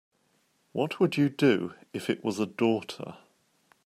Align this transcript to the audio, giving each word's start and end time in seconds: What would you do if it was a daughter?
What 0.71 0.99
would 0.99 1.15
you 1.15 1.29
do 1.29 1.75
if 1.93 2.09
it 2.09 2.23
was 2.23 2.39
a 2.39 2.47
daughter? 2.47 3.19